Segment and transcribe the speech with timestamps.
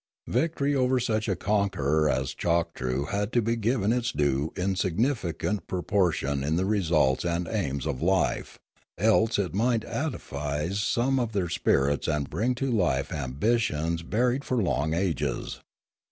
[0.27, 6.11] Victory over such a conqueror as Choktroo had to be given its due insignificant propor
[6.11, 8.57] tion in the results and aims of life,
[8.97, 14.57] else it might atavise some of their spirits and bring to life ambitions buried for
[14.57, 15.59] long ages.